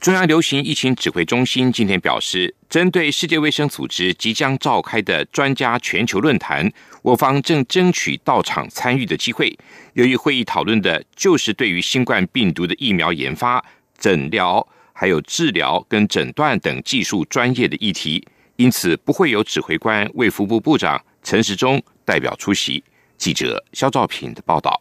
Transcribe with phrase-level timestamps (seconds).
[0.00, 9.54] 中央流行疫情指挥中心今天表示，针对世界卫生组织即将召开的专家全球论坛，我方正争取到场参与的机会。
[9.92, 13.62] 由于会议讨论的就是对于新冠病毒的疫苗研发、
[13.98, 18.26] 诊疗、还有治疗跟诊断等技术专业的议题，
[18.56, 22.82] 因此不会有指挥官卫福部部长陈时中代表出席。
[23.18, 24.80] 记者肖兆平的报道。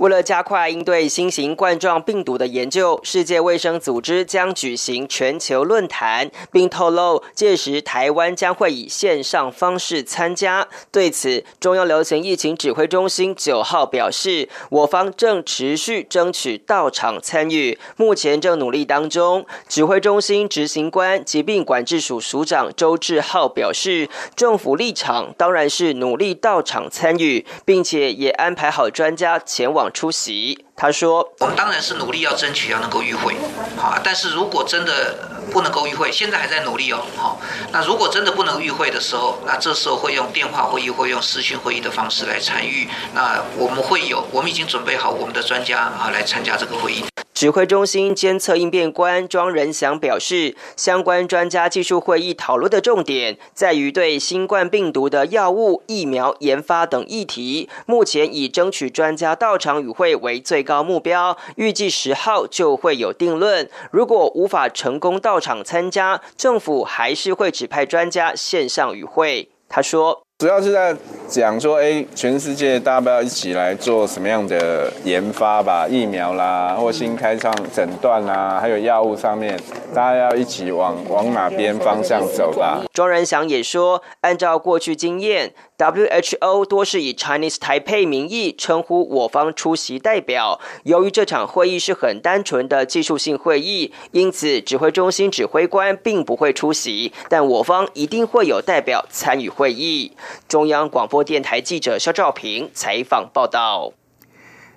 [0.00, 10.66] 为了加快应对新型冠状病毒的研究，世界卫生组织将举行全球论坛，并透露届时台湾将会以线上方式参加。
[10.90, 19.44] 对此，中央流行疫情指挥中心九号表示，我方正持续争取到场参与，目前正努力当中。
[19.68, 29.89] 指挥中心执行官疾病管制署署长周志浩表示，政府立场当然是努力到场参与，并且也安排好专家前往。
[29.90, 33.36] 出席，他说：“我们当然是努力要争取要能够与会，
[33.76, 37.40] 好，但是如果真的不能够与会，现在还在努力哦，好，
[37.72, 42.88] 那如果真的不能与会的时候，那这时候会用电话会议，会用视讯会议的方式来参与。
[43.14, 47.04] 那我们会有，我们已经准备好我们的专家啊来参加这个会议。”
[47.40, 57.70] 指挥中心监测应变官庄仁祥表示，相关专家技术会议讨论的重点在于对新冠病毒的药物、疫苗研发等议题。
[57.86, 63.70] 目前以争取专家到场与会为最高目标，预计十号就会有定论。
[63.90, 69.48] 如果无法成功到场参加，政府还是会指派专家线上与会。
[69.66, 70.20] 他说。
[70.40, 70.96] 主要是在
[71.28, 79.60] 讲说，哎，全世界大家不要一起来做什么样的研发吧，疫苗啦，或新开创诊断啦，还有药物上面，
[79.94, 82.80] 大家要一起往往哪边方向走吧。
[82.94, 85.52] 庄仁祥也说，按照过去经验。
[85.80, 90.60] WHO 多是以 Chinese Taipei 名义称呼我方出席代表。
[90.84, 100.12] 由于这场会议是很单纯的技术性会议，因此指挥中心指挥官并不会出席，但我方一定会有代表参与会议。
[100.46, 103.94] 中央广播电台记者肖兆平采访报道。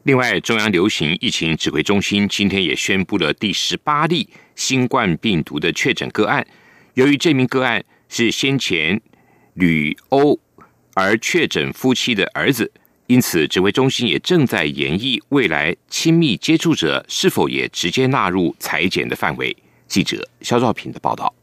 [0.03, 6.47] 另外，中央流行疫情指挥中心今天也宣布了第十八例新冠病毒的确诊个案。
[6.93, 9.01] 由于这名个案是先前
[9.55, 10.39] 旅欧。
[10.93, 12.71] 而确诊夫妻的儿子，
[13.07, 19.55] 因此指挥中心也正在研议未来亲密接触者是否也直接纳入裁剪的范围。
[19.87, 21.33] 记者肖兆平的报道。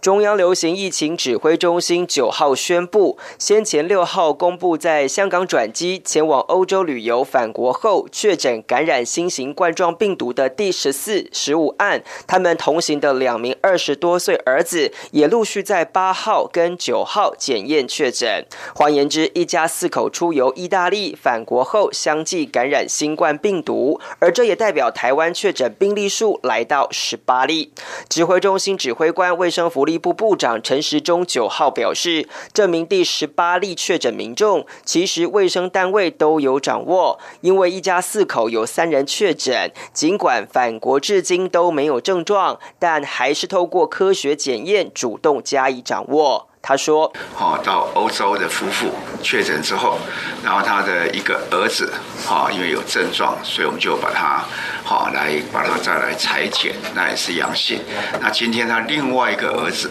[0.00, 18.46] 中央流行疫情指挥中心九号宣布，先前六号公布在香港转机前往欧洲旅游返国后确诊感染新型冠状病毒的第十四、十五案，他们同行的两名二十多岁儿子也陆续在八号跟九号检验确诊。
[18.76, 27.72] 换言之，一家四口出游意大利返国后相继感染新冠病毒，而这也代表台湾确诊病例数来到十八例。
[28.08, 29.87] 指挥中心指挥官卫生福。
[29.88, 46.48] 力部部长陈时中九号表示，这名第十八例确诊民众，其实卫生单位都有掌握，因为一家四口有三人确诊，尽管返国至今都没有症状，但还是透过科学检验主动加以掌握。
[46.68, 48.92] 他说：“好，到欧洲的夫妇
[49.22, 49.98] 确诊之后，
[50.44, 51.90] 然后他的一个儿子，
[52.26, 54.44] 好，因为有症状，所以我们就把他，
[54.84, 57.80] 好，来把他再来裁剪，那也是阳性。
[58.20, 59.90] 那今天他另外一个儿子，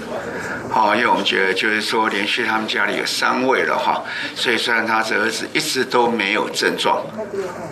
[0.70, 4.04] 好，因为我们觉得就是说，连续他们家里有三位了哈，
[4.36, 7.04] 所以虽然他这儿子一直都没有症状，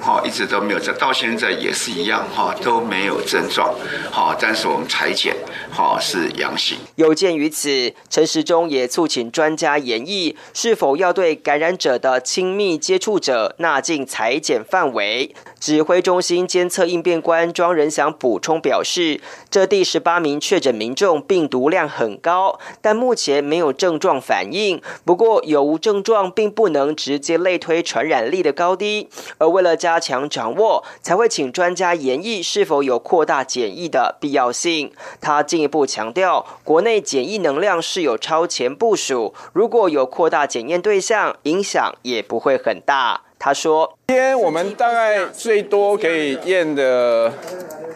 [0.02, 3.72] 好，一直都没有症，到现在也是一样哈，都没有症状，
[4.12, 5.36] 好，但是我们裁剪，
[5.70, 6.80] 好是阳性。
[6.96, 8.90] 有鉴于此，陈时中也。
[8.96, 15.36] 促请专家研议是否要对感染者的亲密接触者纳进裁剪范围。
[15.60, 19.20] 指挥中心监测应变官庄仁祥补充表示，
[19.50, 24.82] 这第十八名确诊民众病毒量很高，但目前没有症状反应。
[25.04, 29.10] 不过有无症状并不能直接类推传染力的高低，
[29.40, 34.92] 而为了加强掌握，才会请专家研议是否有扩大检疫的必要性。
[35.20, 38.96] 他进一步强调，国内检疫能量是有超前部。
[38.96, 43.22] 署如果有扩大检验对象，影响也不会很大。
[43.38, 47.32] 他说：“今天我们大概最多可以验的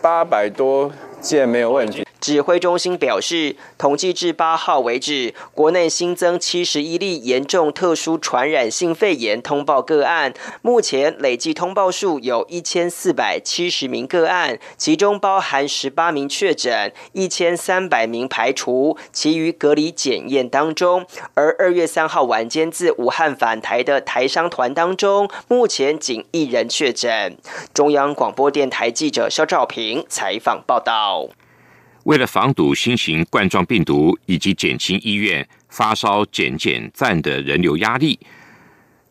[0.02, 0.92] 八百多
[1.22, 10.32] 件没有问题。”指挥中心表示，统计至八号为止，国内新增七十一例严重特殊传染性肺炎通报个案，
[10.62, 21.08] 目前累计通报数有一千四百七十名个案，其中包含十八名确诊，一千三百名排除，其余隔离检验当中。
[21.34, 27.36] 而二月三号晚间自武汉返台的台商团当中，目前仅一人确诊。
[27.74, 31.30] 中央广播电台记者肖兆平采访报道。
[32.10, 38.20] 为了防堵新型冠状病毒以及减轻医院发烧减减站的人流压力，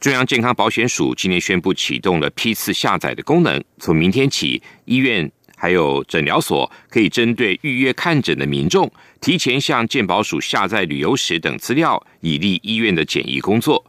[0.00, 3.62] 中央健康保险署今天宣布启动了批次下载的功能。
[3.78, 8.90] 从明天起，医院还有诊疗所可以针对预约看诊的民众，
[9.20, 13.86] 提前向健保署下载旅游史等资料，以利医院的检疫工作。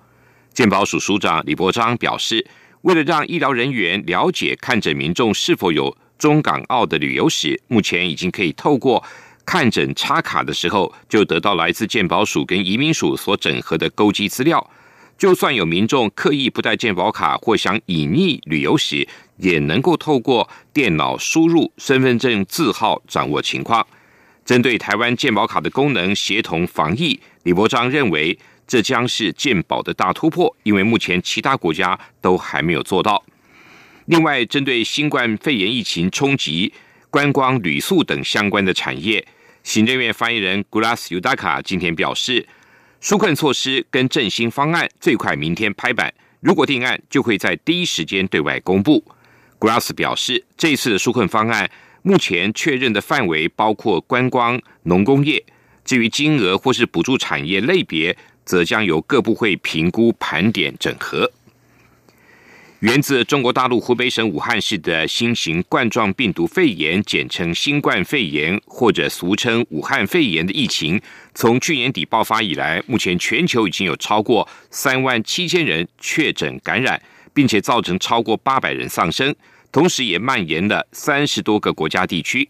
[0.53, 2.45] 健保署署长李伯章表示，
[2.81, 5.97] 为了让医疗人员了解看诊民众是否有。
[6.19, 9.04] 中港澳的旅游史，目前已经可以透过
[9.45, 14.69] 看诊插卡的时候，就得到来自健保署跟移民署所整合的勾稽资料。
[15.18, 19.07] 就算有民众刻意不带健保卡或想隐匿旅游史，
[19.38, 23.86] 也能够透过电脑输入身份证字号掌握情况。
[24.45, 33.24] 针对台湾健保卡的功能协同防疫，李伯章认为这将是健保的大突破，因为目前其他国家都还没有做到。
[34.09, 36.73] 另外，针对新冠肺炎疫情冲击
[37.11, 39.23] 观光、旅宿等相关的产业，
[39.61, 42.47] 行政院发言人 Glass Udaka 今天表示，
[43.00, 49.03] 纾困措施跟振兴方案最快明天拍板，如果定案，就会在第一时间对外公布。
[49.59, 51.69] Glass 表示，这次的纾困方案
[52.01, 55.45] 目前确认的范围包括观光、农工业，
[55.85, 61.31] 至于金额或是补助产业类别，则将由各部会评估、盘点、整合。
[62.80, 70.98] 源自中国大陆湖北省武汉市的新型冠状病毒肺炎，简称新冠肺炎或者俗称武汉肺炎的疫情，
[71.36, 77.02] 从去年底爆发以来，目前全球已经有超过三万七千人确诊感染，
[77.34, 79.36] 并且造成超过八百人丧生，
[79.74, 82.48] 同时也蔓延了三十多个国家地区。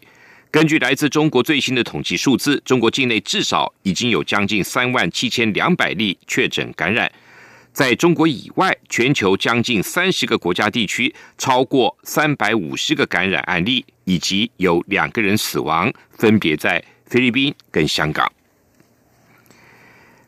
[0.52, 7.10] 根据来自中国最新的统计数字，中国境内至少已经有将近三万七千两百例确诊感染。
[7.80, 18.30] 在中国以外，全球将近三十个国家地区，超过三百五十个感染案例，以及有两个人死亡，分别在菲律宾跟香港。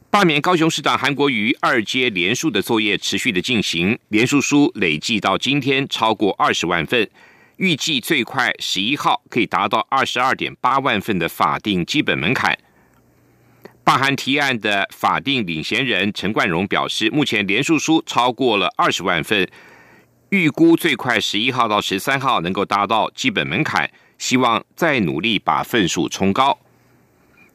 [0.09, 7.07] 罢免高雄市长韩国瑜二阶连署的作业持续的进行，连署书累计到今天超过二十万份，
[7.59, 12.59] 预计最快十一号可以达到二十二点八万份的法定基本门槛。
[13.84, 19.49] 罢韩提案的法定领衔人陈冠荣表示，目前连署书超过了二十万份，
[20.31, 26.56] 预估最快十一号到十三号能够达到基本门槛，希望再努力把份数冲高。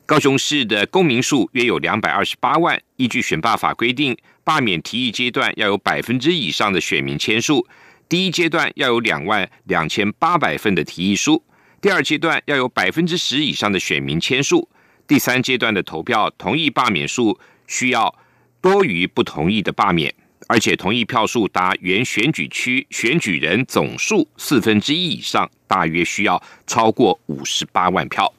[0.06, 7.66] 高雄市的公民数约有两百二十八万，依据选罢法规定，罢免提议阶段要有百分之以上的选民签数，
[8.10, 11.42] 第一阶段要有两万两千八百份的提议书，
[11.80, 14.70] 第二阶段要有百分之十以上的选民签数。
[15.08, 18.14] 第三阶段的投票同意罢免数需要
[18.60, 20.14] 多于不同意的罢免，
[20.48, 28.34] 而且同意票数达原选举区选举人总数四分之一以上，大约需要超过五十八万票。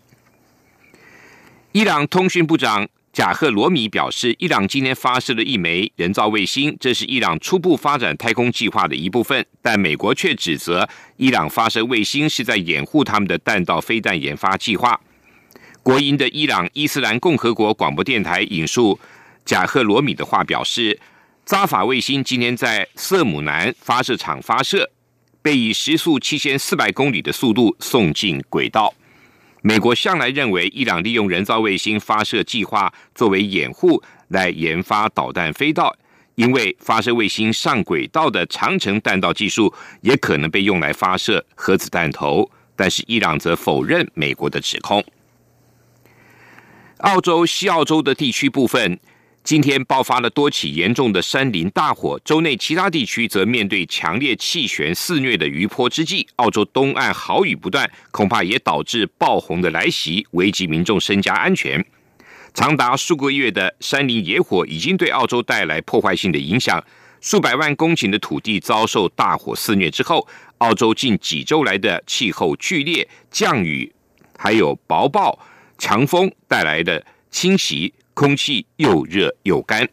[1.73, 15.01] 伊朗通讯部长贾赫罗米表示，伊朗今天发射了一枚人造卫星，这是伊朗初步发展太空计划的一部分，但美国却指责伊朗发射卫星是在掩护他们的弹道飞弹研发计划。
[15.89, 19.01] 国营的伊朗伊斯兰共和国广播电台引述
[19.47, 21.01] 贾赫罗米的话表示，
[21.47, 24.91] 扎法卫星今天在色姆南发射场发射，
[25.41, 28.93] 被以时速七千四百公里的速度送进轨道。
[29.63, 35.97] 美国向来认为伊朗利用人造卫星发射计划作为掩护来研发导弹飞道，
[36.35, 42.47] 因为发射卫星上轨道的长程弹道技术也可能被用来发射核子弹头。
[42.77, 45.03] 但是伊朗则否认美国的指控。
[46.99, 48.99] 澳洲西澳洲的地区部分，
[49.45, 52.21] 今天爆发了多起严重的山林大火。
[52.25, 61.85] 州内其他地区则面对强烈气旋肆虐的余波之际，澳洲东岸豪雨不断，恐怕也导致爆洪的来袭，危及民众身家安全。
[62.53, 66.83] 长达数个月的山林野火已经对澳洲带来破坏性的影响，
[67.21, 70.27] 数百万公顷的土地遭受大火肆虐之后，
[70.59, 73.93] 澳洲近几周来的气候剧烈降雨，
[74.37, 75.39] 还有薄暴。
[75.79, 79.89] 强风带来的侵袭，空气又热又干。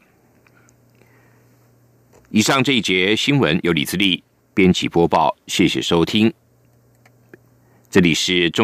[2.30, 4.22] 以上这一节新闻由李自力
[4.54, 6.34] 编辑播报，谢谢收听。
[7.90, 8.64] 这里是中。